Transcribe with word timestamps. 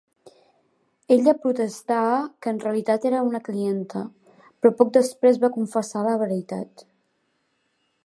Ella 1.15 1.33
protestà 1.43 1.99
que 2.45 2.53
en 2.55 2.63
realitat 2.65 3.05
era 3.11 3.21
una 3.29 3.43
clienta, 3.49 4.03
però 4.41 4.75
poc 4.83 4.93
després 4.99 5.41
va 5.45 5.55
confessar 5.61 6.07
la 6.11 6.19
veritat. 6.27 6.89